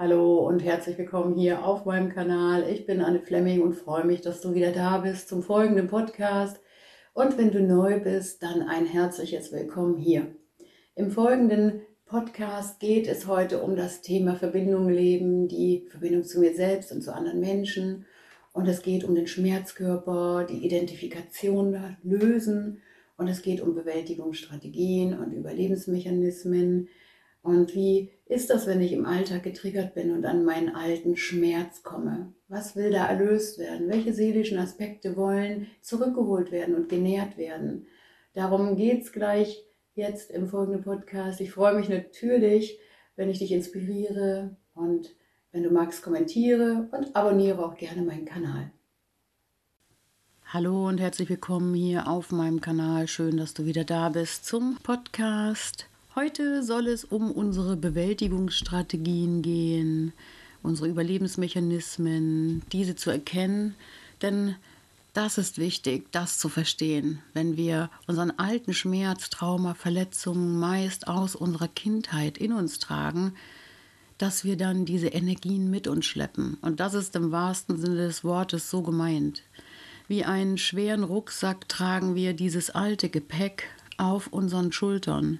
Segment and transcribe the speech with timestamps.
[0.00, 2.66] Hallo und herzlich willkommen hier auf meinem Kanal.
[2.70, 6.58] Ich bin Anne Flemming und freue mich, dass du wieder da bist zum folgenden Podcast.
[7.12, 10.34] Und wenn du neu bist, dann ein herzliches Willkommen hier.
[10.94, 16.54] Im folgenden Podcast geht es heute um das Thema Verbindung leben, die Verbindung zu mir
[16.54, 18.06] selbst und zu anderen Menschen.
[18.54, 22.80] Und es geht um den Schmerzkörper, die Identifikation lösen.
[23.18, 26.88] Und es geht um Bewältigungsstrategien und Überlebensmechanismen,
[27.42, 31.82] und wie ist das, wenn ich im Alltag getriggert bin und an meinen alten Schmerz
[31.82, 32.34] komme?
[32.48, 33.88] Was will da erlöst werden?
[33.88, 37.86] Welche seelischen Aspekte wollen zurückgeholt werden und genährt werden?
[38.34, 39.64] Darum geht's gleich
[39.94, 41.40] jetzt im folgenden Podcast.
[41.40, 42.78] Ich freue mich natürlich,
[43.16, 45.14] wenn ich dich inspiriere und
[45.52, 48.70] wenn du magst, kommentiere und abonniere auch gerne meinen Kanal.
[50.46, 53.08] Hallo und herzlich willkommen hier auf meinem Kanal.
[53.08, 55.86] Schön, dass du wieder da bist zum Podcast.
[56.16, 60.12] Heute soll es um unsere Bewältigungsstrategien gehen,
[60.60, 63.76] unsere Überlebensmechanismen, diese zu erkennen,
[64.20, 64.56] denn
[65.12, 71.36] das ist wichtig, das zu verstehen, wenn wir unseren alten Schmerz, Trauma, Verletzungen meist aus
[71.36, 73.34] unserer Kindheit in uns tragen,
[74.18, 76.58] dass wir dann diese Energien mit uns schleppen.
[76.60, 79.44] Und das ist im wahrsten Sinne des Wortes so gemeint.
[80.08, 85.38] Wie einen schweren Rucksack tragen wir dieses alte Gepäck auf unseren Schultern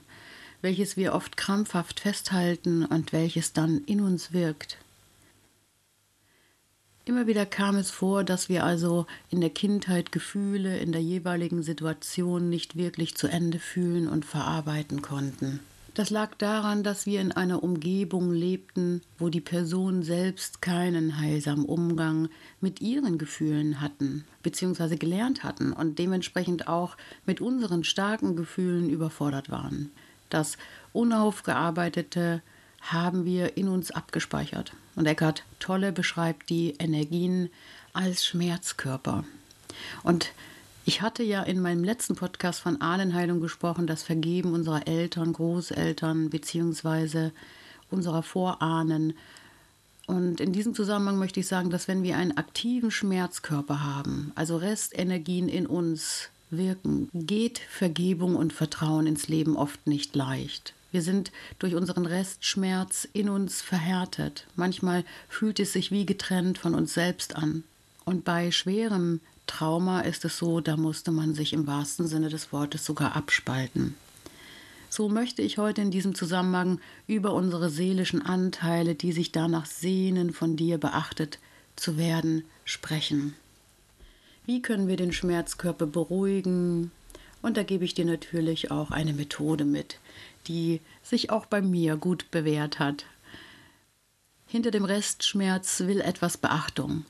[0.63, 4.79] welches wir oft krampfhaft festhalten und welches dann in uns wirkt.
[7.07, 11.63] Immer wieder kam es vor, dass wir also in der Kindheit Gefühle in der jeweiligen
[11.63, 15.61] Situation nicht wirklich zu Ende fühlen und verarbeiten konnten.
[15.95, 21.65] Das lag daran, dass wir in einer Umgebung lebten, wo die Personen selbst keinen heilsamen
[21.65, 22.29] Umgang
[22.61, 29.51] mit ihren Gefühlen hatten, beziehungsweise gelernt hatten und dementsprechend auch mit unseren starken Gefühlen überfordert
[29.51, 29.91] waren.
[30.31, 30.57] Das
[30.93, 32.43] Unaufgearbeitete
[32.81, 34.73] haben wir in uns abgespeichert.
[34.97, 37.51] Und Eckhart Tolle beschreibt die Energien
[37.93, 39.25] als Schmerzkörper.
[40.03, 40.33] Und
[40.85, 46.31] ich hatte ja in meinem letzten Podcast von Ahnenheilung gesprochen, das Vergeben unserer Eltern, Großeltern
[46.31, 47.31] bzw.
[47.91, 49.15] unserer Vorahnen.
[50.07, 54.57] Und in diesem Zusammenhang möchte ich sagen, dass wenn wir einen aktiven Schmerzkörper haben, also
[54.57, 60.75] Restenergien in uns, wirken, geht Vergebung und Vertrauen ins Leben oft nicht leicht.
[60.93, 64.47] Wir sind durch unseren Restschmerz in uns verhärtet.
[64.57, 67.63] Manchmal fühlt es sich wie getrennt von uns selbst an.
[68.05, 72.53] Und bei schwerem Trauma ist es so, da musste man sich im wahrsten Sinne des
[72.53, 73.95] Wortes sogar abspalten.
[74.89, 80.33] So möchte ich heute in diesem Zusammenhang über unsere seelischen Anteile, die sich danach sehnen,
[80.33, 81.39] von dir beachtet
[81.77, 83.35] zu werden, sprechen.
[84.47, 86.91] Wie können wir den Schmerzkörper beruhigen?
[87.43, 89.99] Und da gebe ich dir natürlich auch eine Methode mit,
[90.47, 93.05] die sich auch bei mir gut bewährt hat.
[94.47, 97.05] Hinter dem Restschmerz will etwas Beachtung.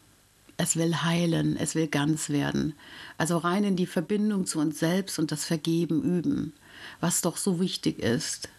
[0.56, 2.74] Es will heilen, es will ganz werden.
[3.16, 6.52] Also rein in die Verbindung zu uns selbst und das Vergeben üben,
[7.00, 8.50] was doch so wichtig ist.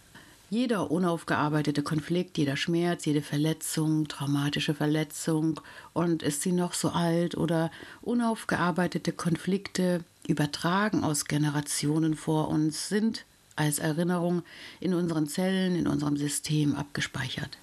[0.52, 5.62] Jeder unaufgearbeitete Konflikt, jeder Schmerz, jede Verletzung, traumatische Verletzung
[5.94, 13.24] und ist sie noch so alt oder unaufgearbeitete Konflikte übertragen aus Generationen vor uns sind
[13.56, 14.44] als Erinnerung
[14.82, 17.58] in unseren Zellen, in unserem System abgespeichert.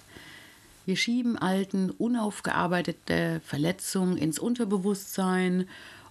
[0.87, 5.67] Wir schieben alten, unaufgearbeitete Verletzungen ins Unterbewusstsein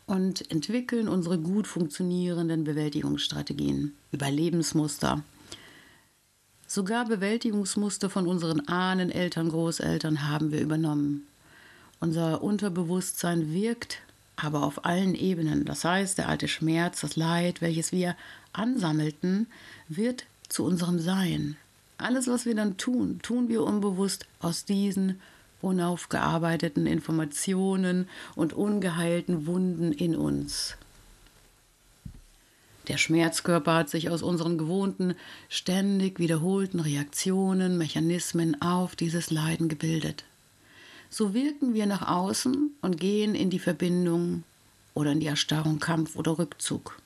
[0.07, 5.25] und entwickeln unsere gut funktionierenden Bewältigungsstrategien, Überlebensmuster,
[6.79, 11.27] Sogar Bewältigungsmuster von unseren Ahnen, Eltern, Großeltern haben wir übernommen.
[11.99, 13.99] Unser Unterbewusstsein wirkt
[14.37, 15.65] aber auf allen Ebenen.
[15.65, 18.15] Das heißt, der alte Schmerz, das Leid, welches wir
[18.53, 19.49] ansammelten,
[19.89, 21.57] wird zu unserem Sein.
[21.97, 25.21] Alles, was wir dann tun, tun wir unbewusst aus diesen
[25.61, 30.77] unaufgearbeiteten Informationen und ungeheilten Wunden in uns.
[32.89, 35.15] Der Schmerzkörper hat sich aus unseren gewohnten,
[35.51, 40.25] ständig wiederholten Reaktionen, Mechanismen auf dieses Leiden gebildet.
[41.11, 44.43] So wirken wir nach außen und gehen in die Verbindung
[44.95, 46.99] oder in die Erstarrung, Kampf oder Rückzug.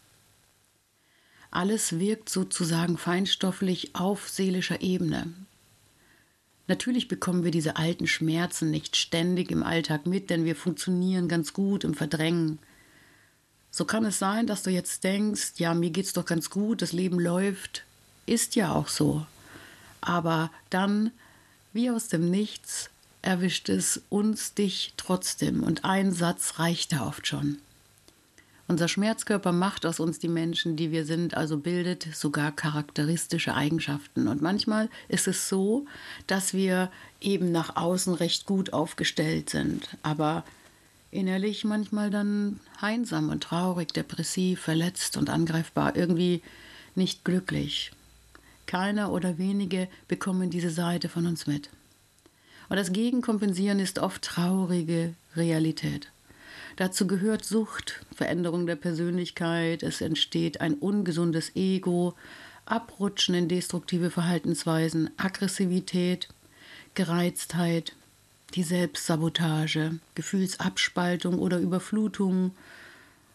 [1.51, 5.33] Alles wirkt sozusagen feinstofflich auf seelischer Ebene.
[6.69, 11.53] Natürlich bekommen wir diese alten Schmerzen nicht ständig im Alltag mit, denn wir funktionieren ganz
[11.53, 12.59] gut im Verdrängen.
[13.75, 16.93] So kann es sein, dass du jetzt denkst, ja, mir geht's doch ganz gut, das
[16.93, 17.85] Leben läuft.
[18.27, 19.27] Ist ja auch so.
[20.03, 21.11] Aber dann,
[21.73, 22.91] wie aus dem Nichts,
[23.23, 27.59] erwischt es uns dich trotzdem und ein Satz reicht da oft schon.
[28.69, 34.29] Unser Schmerzkörper macht aus uns die Menschen, die wir sind, also bildet sogar charakteristische Eigenschaften.
[34.29, 35.87] Und manchmal ist es so,
[36.27, 36.91] dass wir
[37.21, 40.45] eben nach außen recht gut aufgestellt sind, aber
[41.13, 46.43] innerlich manchmal dann einsam und traurig, depressiv, verletzt und angreifbar, irgendwie
[46.97, 47.93] nicht glücklich.
[48.67, 51.69] Keiner oder wenige bekommen diese Seite von uns mit.
[52.69, 56.11] Und das Gegenkompensieren ist oft traurige Realität.
[56.77, 62.15] Dazu gehört Sucht, Veränderung der Persönlichkeit, es entsteht ein ungesundes Ego,
[62.65, 66.29] Abrutschen in destruktive Verhaltensweisen, Aggressivität,
[66.95, 67.95] Gereiztheit,
[68.55, 72.53] die Selbstsabotage, Gefühlsabspaltung oder Überflutung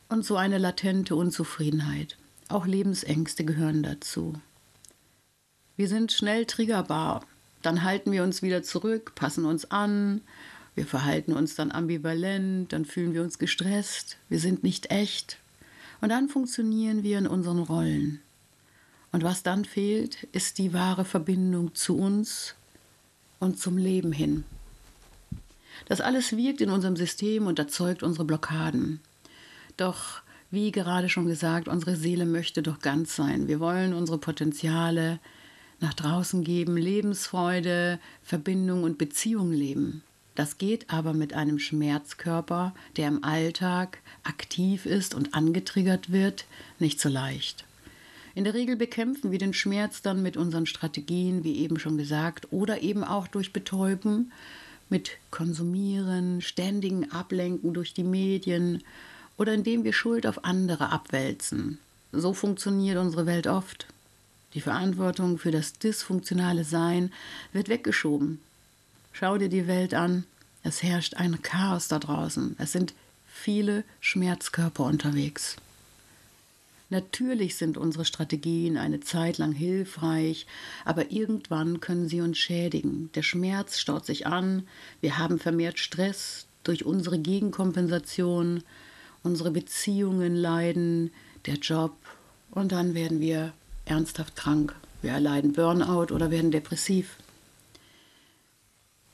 [0.10, 2.18] und so eine latente Unzufriedenheit.
[2.50, 4.34] Auch Lebensängste gehören dazu.
[5.76, 7.26] Wir sind schnell triggerbar,
[7.62, 10.22] dann halten wir uns wieder zurück, passen uns an,
[10.76, 15.40] wir verhalten uns dann ambivalent, dann fühlen wir uns gestresst, wir sind nicht echt.
[16.02, 18.22] Und dann funktionieren wir in unseren Rollen.
[19.12, 22.56] Und was dann fehlt, ist die wahre Verbindung zu uns
[23.40, 24.44] und zum Leben hin.
[25.86, 29.00] Das alles wirkt in unserem System und erzeugt unsere Blockaden.
[29.78, 33.48] Doch, wie gerade schon gesagt, unsere Seele möchte doch ganz sein.
[33.48, 35.20] Wir wollen unsere Potenziale
[35.80, 40.04] nach draußen geben, Lebensfreude, Verbindung und Beziehung leben.
[40.36, 46.46] Das geht aber mit einem Schmerzkörper, der im Alltag aktiv ist und angetriggert wird,
[46.80, 47.66] nicht so leicht.
[48.36, 52.52] In der Regel bekämpfen wir den Schmerz dann mit unseren Strategien, wie eben schon gesagt,
[52.52, 54.32] oder eben auch durch Betäuben,
[54.90, 58.84] mit Konsumieren, ständigen Ablenken durch die Medien
[59.38, 61.80] oder indem wir Schuld auf andere abwälzen.
[62.12, 63.88] So funktioniert unsere Welt oft.
[64.54, 67.12] Die Verantwortung für das dysfunktionale Sein
[67.54, 68.40] wird weggeschoben
[69.20, 70.26] Schau dir die Welt an.
[70.62, 72.56] Es herrscht ein Chaos da draußen.
[72.60, 72.94] Es sind
[73.26, 75.56] viele Schmerzkörper unterwegs.
[76.90, 80.48] Natürlich sind unsere Strategien eine Zeit lang hilfreich,
[80.86, 83.10] aber irgendwann können sie uns schädigen.
[83.14, 84.66] Der Schmerz staut sich an,
[85.02, 88.64] wir haben vermehrt Stress durch unsere Gegenkompensation,
[89.22, 91.12] unsere Beziehungen leiden,
[91.46, 91.98] der Job
[92.52, 93.54] und dann werden wir
[93.86, 94.74] ernsthaft krank.
[95.02, 97.18] Wir erleiden Burnout oder werden depressiv.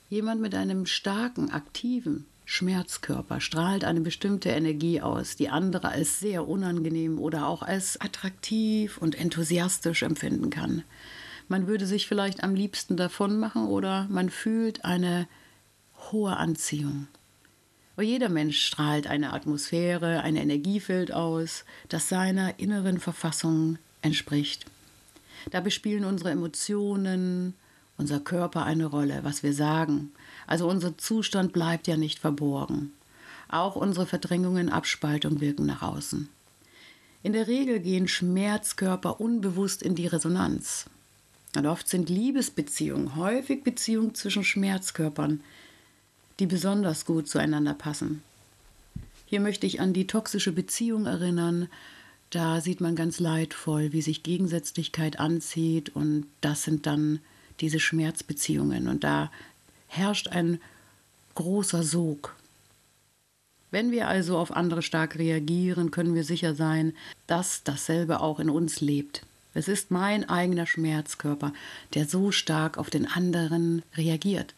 [0.09, 6.47] Jemand mit einem starken, aktiven Schmerzkörper strahlt eine bestimmte Energie aus, die andere als sehr
[6.47, 10.83] unangenehm oder auch als attraktiv und enthusiastisch empfinden kann.
[11.47, 15.27] Man würde sich vielleicht am liebsten davon machen oder man fühlt eine
[16.11, 17.07] hohe Anziehung.
[17.95, 24.65] Aber jeder Mensch strahlt eine Atmosphäre, ein Energiefeld aus, das seiner inneren Verfassung entspricht.
[25.51, 27.53] Dabei spielen unsere Emotionen,
[27.97, 30.11] unser Körper eine Rolle, was wir sagen.
[30.47, 32.93] Also unser Zustand bleibt ja nicht verborgen.
[33.49, 36.29] Auch unsere Verdrängungen, Abspaltung wirken nach außen.
[37.21, 40.85] In der Regel gehen Schmerzkörper unbewusst in die Resonanz.
[41.55, 45.41] Und oft sind Liebesbeziehungen häufig Beziehungen zwischen Schmerzkörpern,
[46.39, 48.23] die besonders gut zueinander passen.
[49.25, 51.69] Hier möchte ich an die toxische Beziehung erinnern.
[52.29, 57.19] Da sieht man ganz leidvoll, wie sich Gegensätzlichkeit anzieht und das sind dann
[57.59, 58.87] diese Schmerzbeziehungen.
[58.87, 59.31] Und da
[59.95, 60.59] herrscht ein
[61.35, 62.35] großer Sog.
[63.71, 66.93] Wenn wir also auf andere stark reagieren, können wir sicher sein,
[67.25, 69.25] dass dasselbe auch in uns lebt.
[69.55, 71.53] Es ist mein eigener Schmerzkörper,
[71.93, 74.53] der so stark auf den anderen reagiert.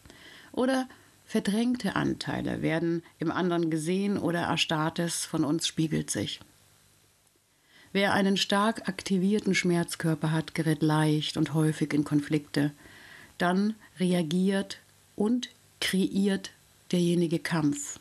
[0.52, 0.88] Oder
[1.26, 6.40] verdrängte Anteile werden im anderen gesehen oder Erstarrtes von uns spiegelt sich.
[7.92, 12.72] Wer einen stark aktivierten Schmerzkörper hat, gerät leicht und häufig in Konflikte.
[13.38, 14.78] Dann reagiert
[15.16, 16.52] und kreiert
[16.92, 17.98] derjenige Kampf.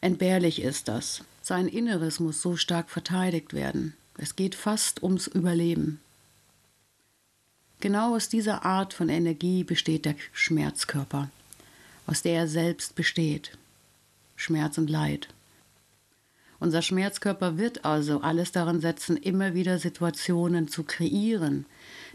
[0.00, 1.24] Entbehrlich ist das.
[1.42, 3.94] Sein Inneres muss so stark verteidigt werden.
[4.16, 6.00] Es geht fast ums Überleben.
[7.80, 11.30] Genau aus dieser Art von Energie besteht der Schmerzkörper,
[12.06, 13.58] aus der er selbst besteht.
[14.36, 15.28] Schmerz und Leid.
[16.60, 21.66] Unser Schmerzkörper wird also alles daran setzen, immer wieder Situationen zu kreieren,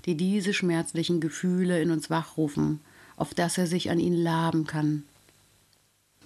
[0.06, 2.80] die diese schmerzlichen Gefühle in uns wachrufen,
[3.18, 5.04] auf dass er sich an ihnen laben kann.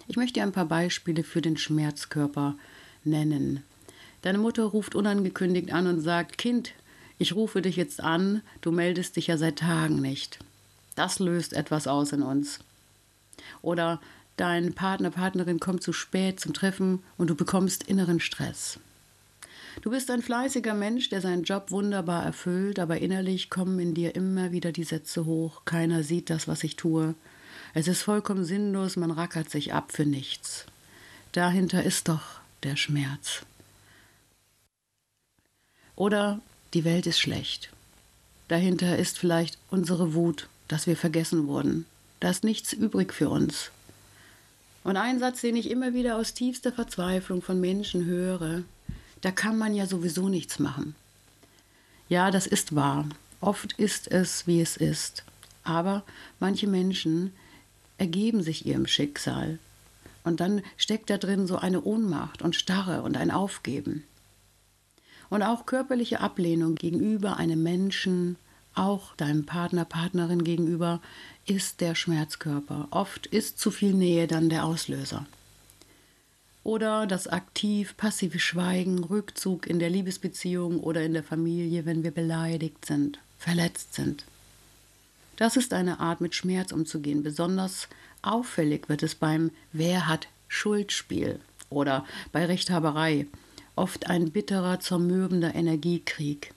[0.07, 2.55] Ich möchte ein paar Beispiele für den Schmerzkörper
[3.03, 3.63] nennen.
[4.21, 6.73] Deine Mutter ruft unangekündigt an und sagt, Kind,
[7.17, 10.39] ich rufe dich jetzt an, du meldest dich ja seit Tagen nicht.
[10.95, 12.59] Das löst etwas aus in uns.
[13.61, 14.01] Oder
[14.37, 18.79] dein Partner, Partnerin kommt zu spät zum Treffen und du bekommst inneren Stress.
[19.79, 24.15] Du bist ein fleißiger Mensch, der seinen Job wunderbar erfüllt, aber innerlich kommen in dir
[24.15, 27.15] immer wieder die Sätze hoch, keiner sieht das, was ich tue.
[27.73, 30.65] Es ist vollkommen sinnlos, man rackert sich ab für nichts.
[31.31, 33.43] Dahinter ist doch der Schmerz.
[35.95, 36.41] Oder
[36.73, 37.71] die Welt ist schlecht.
[38.49, 41.85] Dahinter ist vielleicht unsere Wut, dass wir vergessen wurden.
[42.19, 43.71] Da ist nichts übrig für uns.
[44.83, 48.63] Und ein Satz, den ich immer wieder aus tiefster Verzweiflung von Menschen höre,
[49.21, 50.95] da kann man ja sowieso nichts machen.
[52.09, 53.07] Ja, das ist wahr.
[53.39, 55.23] Oft ist es, wie es ist.
[55.63, 56.03] Aber
[56.39, 57.33] manche Menschen
[57.97, 59.59] ergeben sich ihrem Schicksal.
[60.23, 64.03] Und dann steckt da drin so eine Ohnmacht und Starre und ein Aufgeben.
[65.29, 68.35] Und auch körperliche Ablehnung gegenüber einem Menschen,
[68.75, 71.01] auch deinem Partner, Partnerin gegenüber,
[71.45, 72.87] ist der Schmerzkörper.
[72.91, 75.25] Oft ist zu viel Nähe dann der Auslöser.
[76.63, 82.85] Oder das aktiv-passive Schweigen, Rückzug in der Liebesbeziehung oder in der Familie, wenn wir beleidigt
[82.85, 84.25] sind, verletzt sind.
[85.37, 87.23] Das ist eine Art, mit Schmerz umzugehen.
[87.23, 87.87] Besonders
[88.21, 91.39] auffällig wird es beim Wer hat Schuldspiel
[91.71, 93.25] oder bei Rechthaberei.
[93.75, 96.53] Oft ein bitterer, zermürbender Energiekrieg.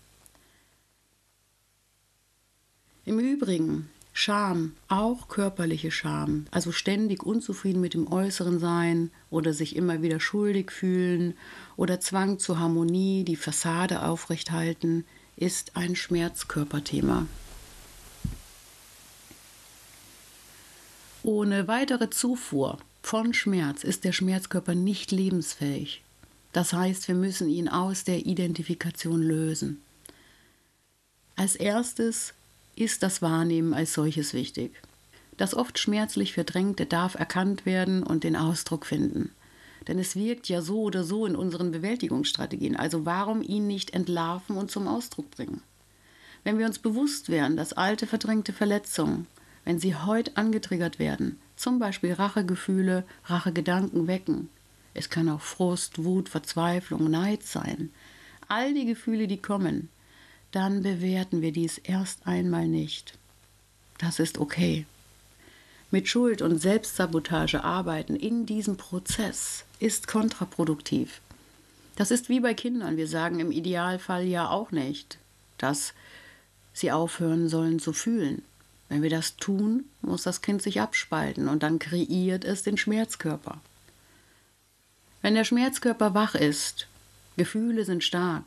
[3.06, 9.74] Im Übrigen Scham, auch körperliche Scham, also ständig unzufrieden mit dem Äußeren sein oder sich
[9.74, 11.34] immer wieder schuldig fühlen
[11.76, 15.04] oder Zwang zur Harmonie, die Fassade aufrechthalten,
[15.36, 17.26] ist ein Schmerzkörperthema.
[21.24, 26.04] Ohne weitere Zufuhr von Schmerz ist der Schmerzkörper nicht lebensfähig.
[26.52, 29.82] Das heißt, wir müssen ihn aus der Identifikation lösen.
[31.34, 32.32] Als erstes
[32.76, 34.72] ist das Wahrnehmen als solches wichtig.
[35.36, 39.30] Das oft schmerzlich Verdrängte darf erkannt werden und den Ausdruck finden.
[39.88, 42.76] Denn es wirkt ja so oder so in unseren Bewältigungsstrategien.
[42.76, 45.62] Also warum ihn nicht entlarven und zum Ausdruck bringen?
[46.42, 49.26] Wenn wir uns bewusst wären, dass alte verdrängte Verletzungen
[49.64, 54.48] wenn sie heute angetriggert werden, zum Beispiel Rachegefühle, Rachegedanken wecken.
[54.92, 57.90] Es kann auch Frust, Wut, Verzweiflung, Neid sein.
[58.48, 59.88] All die Gefühle, die kommen,
[60.54, 63.14] dann bewerten wir dies erst einmal nicht.
[63.98, 64.86] Das ist okay.
[65.90, 71.20] Mit Schuld und Selbstsabotage arbeiten in diesem Prozess ist kontraproduktiv.
[71.96, 72.96] Das ist wie bei Kindern.
[72.96, 75.18] Wir sagen im Idealfall ja auch nicht,
[75.58, 75.92] dass
[76.72, 78.42] sie aufhören sollen zu fühlen.
[78.88, 83.60] Wenn wir das tun, muss das Kind sich abspalten und dann kreiert es den Schmerzkörper.
[85.22, 86.86] Wenn der Schmerzkörper wach ist,
[87.36, 88.44] Gefühle sind stark,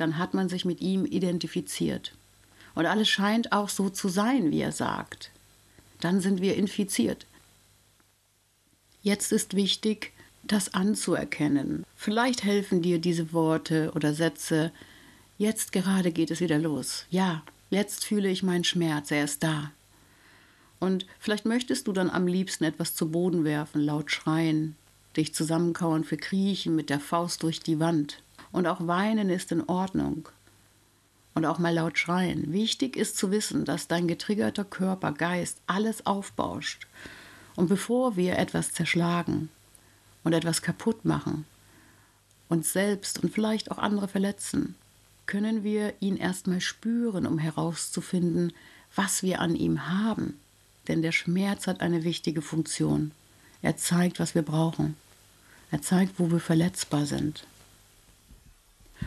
[0.00, 2.12] dann hat man sich mit ihm identifiziert.
[2.74, 5.30] Und alles scheint auch so zu sein, wie er sagt.
[6.00, 7.26] Dann sind wir infiziert.
[9.02, 11.84] Jetzt ist wichtig, das anzuerkennen.
[11.96, 14.72] Vielleicht helfen dir diese Worte oder Sätze.
[15.38, 17.06] Jetzt gerade geht es wieder los.
[17.10, 19.70] Ja, jetzt fühle ich meinen Schmerz, er ist da.
[20.78, 24.76] Und vielleicht möchtest du dann am liebsten etwas zu Boden werfen, laut schreien,
[25.16, 28.22] dich zusammenkauern, verkriechen mit der Faust durch die Wand.
[28.52, 30.28] Und auch weinen ist in Ordnung.
[31.34, 32.52] Und auch mal laut schreien.
[32.52, 36.86] Wichtig ist zu wissen, dass dein getriggerter Körper, Geist alles aufbauscht.
[37.56, 39.48] Und bevor wir etwas zerschlagen
[40.24, 41.46] und etwas kaputt machen,
[42.48, 44.74] uns selbst und vielleicht auch andere verletzen,
[45.26, 48.52] können wir ihn erstmal spüren, um herauszufinden,
[48.96, 50.40] was wir an ihm haben
[50.90, 53.12] denn der Schmerz hat eine wichtige Funktion.
[53.62, 54.96] Er zeigt, was wir brauchen.
[55.70, 57.44] Er zeigt, wo wir verletzbar sind.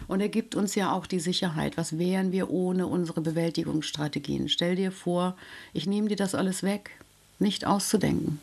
[0.07, 1.77] Und er gibt uns ja auch die Sicherheit.
[1.77, 4.49] Was wären wir ohne unsere Bewältigungsstrategien?
[4.49, 5.35] Stell dir vor,
[5.73, 6.91] ich nehme dir das alles weg.
[7.39, 8.39] Nicht auszudenken.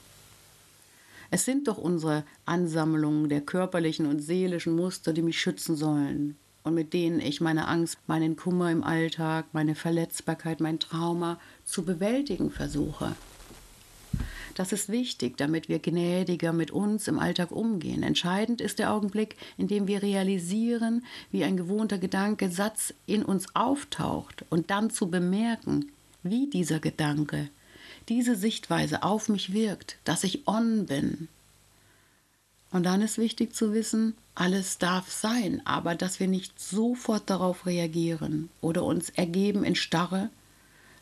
[1.31, 6.75] Es sind doch unsere Ansammlungen der körperlichen und seelischen Muster, die mich schützen sollen und
[6.75, 12.51] mit denen ich meine Angst, meinen Kummer im Alltag, meine Verletzbarkeit, mein Trauma zu bewältigen
[12.51, 13.15] versuche.
[14.55, 18.03] Das ist wichtig, damit wir gnädiger mit uns im Alltag umgehen.
[18.03, 23.55] Entscheidend ist der Augenblick, in dem wir realisieren, wie ein gewohnter Gedanke, Satz in uns
[23.55, 25.93] auftaucht und dann zu bemerken,
[26.23, 27.49] wie dieser Gedanke,
[28.09, 31.29] diese Sichtweise auf mich wirkt, dass ich on bin.
[32.73, 37.67] Und dann ist wichtig zu wissen, alles darf sein, aber dass wir nicht sofort darauf
[37.67, 40.31] reagieren oder uns ergeben in Starre,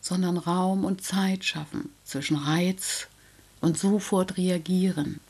[0.01, 3.09] sondern Raum und Zeit schaffen zwischen Reiz
[3.61, 5.21] und sofort reagieren.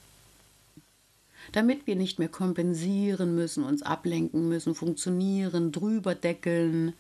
[1.52, 6.92] Damit wir nicht mehr kompensieren müssen, uns ablenken müssen, funktionieren, drüber deckeln,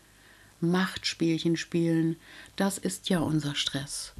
[0.60, 2.16] Machtspielchen spielen,
[2.56, 4.14] das ist ja unser Stress.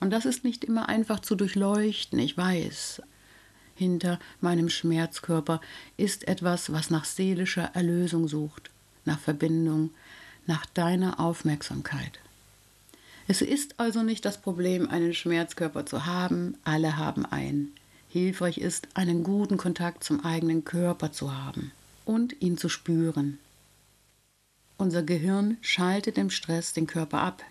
[0.00, 3.02] Und das ist nicht immer einfach zu durchleuchten, ich weiß.
[3.74, 5.60] Hinter meinem Schmerzkörper
[5.96, 8.70] ist etwas, was nach seelischer Erlösung sucht,
[9.04, 9.90] nach Verbindung,
[10.46, 12.20] nach deiner Aufmerksamkeit.
[13.26, 17.72] Es ist also nicht das Problem, einen Schmerzkörper zu haben, alle haben einen.
[18.10, 21.72] Hilfreich ist, einen guten Kontakt zum eigenen Körper zu haben
[22.04, 23.38] und ihn zu spüren.
[24.76, 27.42] Unser Gehirn schaltet im Stress den Körper ab.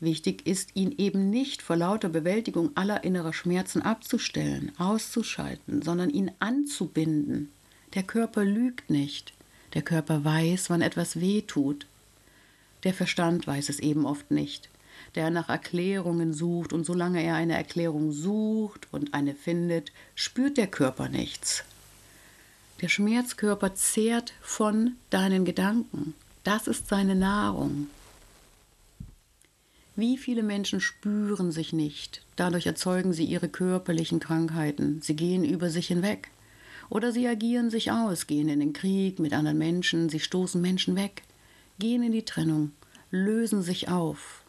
[0.00, 6.30] Wichtig ist, ihn eben nicht vor lauter Bewältigung aller innerer Schmerzen abzustellen, auszuschalten, sondern ihn
[6.40, 7.50] anzubinden.
[7.94, 9.32] Der Körper lügt nicht.
[9.72, 11.86] Der Körper weiß, wann etwas weh tut.
[12.82, 14.68] Der Verstand weiß es eben oft nicht,
[15.14, 20.66] der nach Erklärungen sucht, und solange er eine Erklärung sucht und eine findet, spürt der
[20.66, 21.64] Körper nichts.
[22.80, 26.14] Der Schmerzkörper zehrt von deinen Gedanken.
[26.42, 27.88] Das ist seine Nahrung.
[29.96, 35.70] Wie viele Menschen spüren sich nicht, dadurch erzeugen sie ihre körperlichen Krankheiten, sie gehen über
[35.70, 36.30] sich hinweg.
[36.90, 40.96] Oder sie agieren sich aus, gehen in den Krieg mit anderen Menschen, sie stoßen Menschen
[40.96, 41.22] weg,
[41.78, 42.72] gehen in die Trennung,
[43.10, 44.43] lösen sich auf.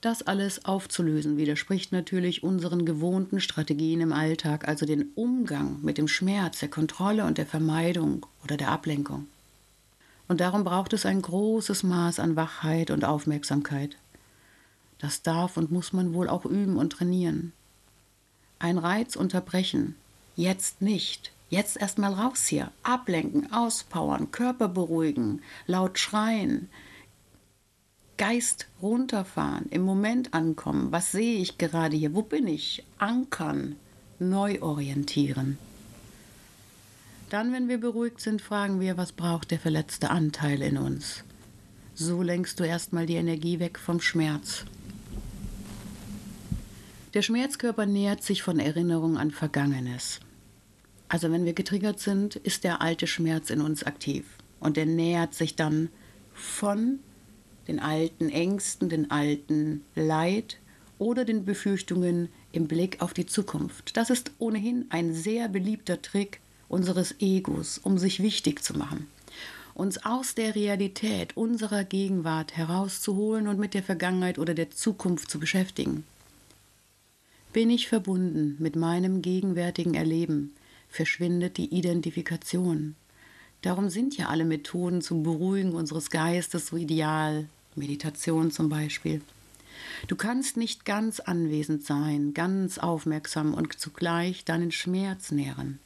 [0.00, 6.06] Das alles aufzulösen widerspricht natürlich unseren gewohnten Strategien im Alltag, also den Umgang mit dem
[6.06, 9.26] Schmerz, der Kontrolle und der Vermeidung oder der Ablenkung.
[10.28, 13.96] Und darum braucht es ein großes Maß an Wachheit und Aufmerksamkeit.
[14.98, 17.52] Das darf und muss man wohl auch üben und trainieren.
[18.60, 19.96] Ein Reiz unterbrechen,
[20.36, 26.68] jetzt nicht, jetzt erstmal raus hier, ablenken, auspowern, Körper beruhigen, laut schreien,
[28.18, 33.76] Geist runterfahren, im Moment ankommen, was sehe ich gerade hier, wo bin ich, ankern,
[34.18, 35.56] neu orientieren.
[37.30, 41.24] Dann, wenn wir beruhigt sind, fragen wir, was braucht der verletzte Anteil in uns.
[41.94, 44.64] So lenkst du erstmal die Energie weg vom Schmerz.
[47.14, 50.20] Der Schmerzkörper nährt sich von Erinnerung an Vergangenes.
[51.08, 54.26] Also wenn wir getriggert sind, ist der alte Schmerz in uns aktiv
[54.60, 55.88] und er nähert sich dann
[56.34, 56.98] von
[57.68, 60.58] den alten Ängsten, den alten Leid
[60.98, 63.96] oder den Befürchtungen im Blick auf die Zukunft.
[63.96, 69.06] Das ist ohnehin ein sehr beliebter Trick, unseres Egos, um sich wichtig zu machen,
[69.74, 75.38] uns aus der Realität unserer Gegenwart herauszuholen und mit der Vergangenheit oder der Zukunft zu
[75.38, 76.04] beschäftigen.
[77.52, 80.52] Bin ich verbunden mit meinem gegenwärtigen Erleben,
[80.90, 82.94] verschwindet die Identifikation.
[83.62, 87.46] Darum sind ja alle Methoden zum Beruhigen unseres Geistes so ideal,
[87.78, 89.22] Meditation zum Beispiel.
[90.06, 95.78] Du kannst nicht ganz anwesend sein, ganz aufmerksam und zugleich deinen Schmerz nähren.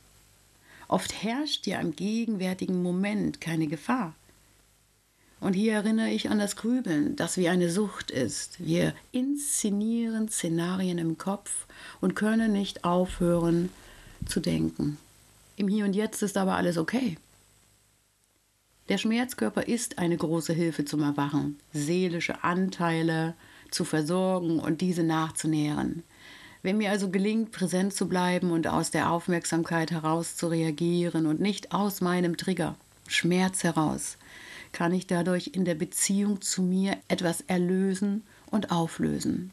[0.88, 4.14] Oft herrscht ja im gegenwärtigen Moment keine Gefahr.
[5.40, 8.64] Und hier erinnere ich an das Grübeln, das wie eine Sucht ist.
[8.64, 11.66] Wir inszenieren Szenarien im Kopf
[12.00, 13.70] und können nicht aufhören
[14.26, 14.98] zu denken.
[15.57, 17.16] Im Hier und Jetzt ist aber alles okay.
[18.88, 23.35] Der Schmerzkörper ist eine große Hilfe zum Erwachen, seelische Anteile
[23.71, 26.03] zu versorgen und diese nachzunähren.
[26.62, 31.40] Wenn mir also gelingt, präsent zu bleiben und aus der Aufmerksamkeit heraus zu reagieren und
[31.40, 32.77] nicht aus meinem Trigger,
[33.09, 34.16] Schmerz heraus,
[34.73, 39.53] kann ich dadurch in der Beziehung zu mir etwas erlösen und auflösen.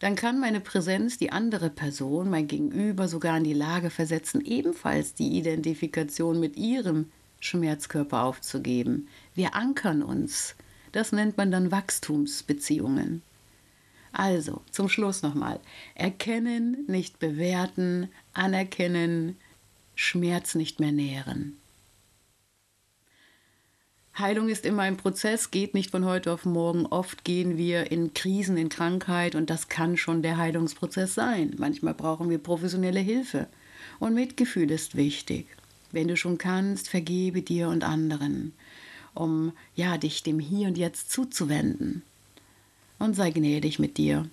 [0.00, 5.14] Dann kann meine Präsenz die andere Person, mein Gegenüber, sogar in die Lage versetzen, ebenfalls
[5.14, 7.06] die Identifikation mit ihrem
[7.42, 9.08] Schmerzkörper aufzugeben.
[9.34, 10.54] Wir ankern uns.
[10.92, 13.22] Das nennt man dann Wachstumsbeziehungen.
[14.12, 15.58] Also, zum Schluss nochmal.
[15.94, 19.36] Erkennen, nicht bewerten, anerkennen,
[19.96, 21.56] Schmerz nicht mehr nähren.
[24.16, 26.86] Heilung ist immer ein Prozess, geht nicht von heute auf morgen.
[26.86, 31.54] Oft gehen wir in Krisen, in Krankheit und das kann schon der Heilungsprozess sein.
[31.56, 33.48] Manchmal brauchen wir professionelle Hilfe.
[33.98, 35.46] Und Mitgefühl ist wichtig.
[35.92, 38.54] Wenn du schon kannst, vergebe dir und anderen,
[39.14, 42.02] um ja dich dem Hier und Jetzt zuzuwenden
[42.98, 44.28] und sei gnädig mit dir.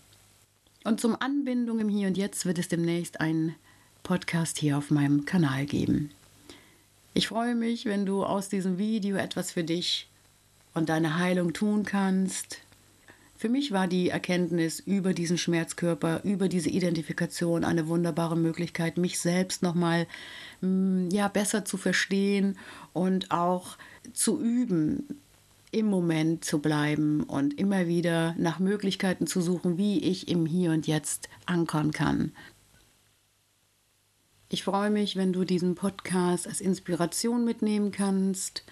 [0.85, 3.55] Und zum Anbindung im Hier und Jetzt wird es demnächst einen
[4.03, 6.11] Podcast hier auf meinem Kanal geben.
[7.13, 10.07] Ich freue mich, wenn du aus diesem Video etwas für dich
[10.73, 12.59] und deine Heilung tun kannst.
[13.39, 19.17] Für mich war die Erkenntnis über diesen Schmerzkörper, über diese Identifikation eine wunderbare Möglichkeit, mich
[19.17, 20.07] selbst nochmal
[20.59, 22.57] mm, ja, besser zu verstehen
[22.91, 23.77] und auch
[24.11, 25.21] zu üben,
[25.71, 30.71] im Moment zu bleiben und immer wieder nach Möglichkeiten zu suchen, wie ich im Hier
[30.71, 32.33] und Jetzt ankern kann.
[34.49, 38.65] Ich freue mich, wenn du diesen Podcast als Inspiration mitnehmen kannst,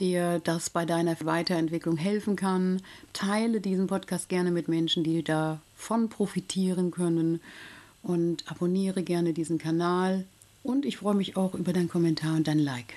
[0.00, 2.82] dir das bei deiner Weiterentwicklung helfen kann.
[3.12, 7.40] Teile diesen Podcast gerne mit Menschen, die davon profitieren können
[8.02, 10.24] und abonniere gerne diesen Kanal.
[10.62, 12.94] Und ich freue mich auch über deinen Kommentar und dein Like.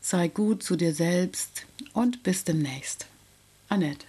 [0.00, 3.06] Sei gut zu dir selbst und bis demnächst.
[3.68, 4.06] Annette.